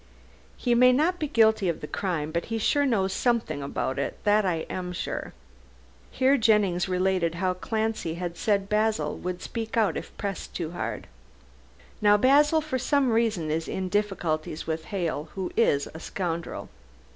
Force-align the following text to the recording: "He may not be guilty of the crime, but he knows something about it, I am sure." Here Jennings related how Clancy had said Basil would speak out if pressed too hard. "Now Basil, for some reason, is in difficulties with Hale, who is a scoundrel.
"He 0.57 0.73
may 0.73 0.91
not 0.91 1.19
be 1.19 1.27
guilty 1.27 1.69
of 1.69 1.79
the 1.79 1.85
crime, 1.87 2.31
but 2.31 2.45
he 2.45 2.59
knows 2.85 3.13
something 3.13 3.61
about 3.61 3.99
it, 3.99 4.17
I 4.25 4.65
am 4.67 4.93
sure." 4.93 5.31
Here 6.09 6.37
Jennings 6.37 6.89
related 6.89 7.35
how 7.35 7.53
Clancy 7.53 8.15
had 8.15 8.35
said 8.35 8.67
Basil 8.67 9.15
would 9.19 9.43
speak 9.43 9.77
out 9.77 9.95
if 9.95 10.17
pressed 10.17 10.55
too 10.55 10.71
hard. 10.71 11.05
"Now 12.01 12.17
Basil, 12.17 12.61
for 12.61 12.79
some 12.79 13.11
reason, 13.11 13.51
is 13.51 13.67
in 13.67 13.89
difficulties 13.89 14.65
with 14.65 14.85
Hale, 14.85 15.29
who 15.35 15.51
is 15.55 15.87
a 15.93 15.99
scoundrel. 15.99 16.69